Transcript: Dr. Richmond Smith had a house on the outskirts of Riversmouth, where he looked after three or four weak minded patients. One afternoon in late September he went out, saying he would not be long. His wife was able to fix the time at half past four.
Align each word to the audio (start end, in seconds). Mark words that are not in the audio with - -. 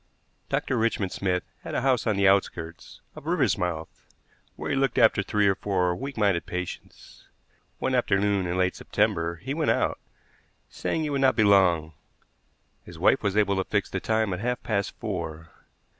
Dr. 0.49 0.77
Richmond 0.79 1.11
Smith 1.11 1.43
had 1.59 1.75
a 1.75 1.81
house 1.81 2.07
on 2.07 2.15
the 2.15 2.27
outskirts 2.27 3.01
of 3.15 3.25
Riversmouth, 3.27 4.07
where 4.55 4.71
he 4.71 4.75
looked 4.75 4.97
after 4.97 5.21
three 5.21 5.47
or 5.47 5.53
four 5.53 5.95
weak 5.95 6.17
minded 6.17 6.47
patients. 6.47 7.27
One 7.77 7.93
afternoon 7.93 8.47
in 8.47 8.57
late 8.57 8.75
September 8.75 9.35
he 9.35 9.53
went 9.53 9.69
out, 9.69 9.99
saying 10.71 11.03
he 11.03 11.11
would 11.11 11.21
not 11.21 11.35
be 11.35 11.43
long. 11.43 11.93
His 12.83 12.97
wife 12.97 13.21
was 13.21 13.37
able 13.37 13.57
to 13.57 13.63
fix 13.63 13.91
the 13.91 13.99
time 13.99 14.33
at 14.33 14.39
half 14.39 14.63
past 14.63 14.95
four. 14.99 15.51